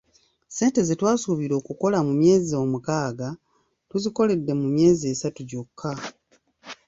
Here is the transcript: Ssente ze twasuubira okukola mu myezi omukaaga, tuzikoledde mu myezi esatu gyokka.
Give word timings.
Ssente 0.51 0.79
ze 0.87 0.93
twasuubira 0.99 1.53
okukola 1.57 1.97
mu 2.07 2.13
myezi 2.19 2.53
omukaaga, 2.63 3.29
tuzikoledde 3.89 4.53
mu 4.59 4.67
myezi 4.75 5.03
esatu 5.13 5.41
gyokka. 5.49 5.91